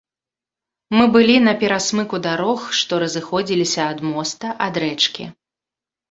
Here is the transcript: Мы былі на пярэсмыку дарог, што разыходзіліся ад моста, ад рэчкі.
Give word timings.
Мы 0.97 1.01
былі 1.15 1.33
на 1.47 1.51
пярэсмыку 1.63 2.17
дарог, 2.27 2.63
што 2.79 2.93
разыходзіліся 3.03 3.81
ад 3.91 3.99
моста, 4.13 4.47
ад 4.69 4.81
рэчкі. 4.85 5.23